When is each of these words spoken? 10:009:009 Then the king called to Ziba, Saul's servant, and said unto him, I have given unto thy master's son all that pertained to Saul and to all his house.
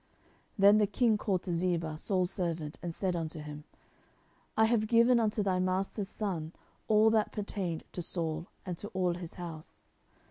10:009:009 0.53 0.53
Then 0.57 0.77
the 0.79 0.87
king 0.87 1.15
called 1.15 1.43
to 1.43 1.51
Ziba, 1.51 1.95
Saul's 1.95 2.31
servant, 2.31 2.79
and 2.81 2.91
said 2.91 3.15
unto 3.15 3.39
him, 3.39 3.65
I 4.57 4.65
have 4.65 4.87
given 4.87 5.19
unto 5.19 5.43
thy 5.43 5.59
master's 5.59 6.09
son 6.09 6.53
all 6.87 7.11
that 7.11 7.31
pertained 7.31 7.83
to 7.91 8.01
Saul 8.01 8.47
and 8.65 8.79
to 8.79 8.87
all 8.95 9.13
his 9.13 9.35
house. 9.35 9.85